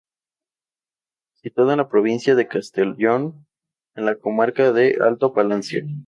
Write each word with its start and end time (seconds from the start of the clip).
Situado 1.35 1.69
en 1.73 1.77
la 1.77 1.87
provincia 1.87 2.33
de 2.33 2.47
Castellón, 2.47 3.45
en 3.93 4.05
la 4.05 4.15
comarca 4.15 4.71
del 4.71 4.99
Alto 4.99 5.31
Palancia. 5.31 5.85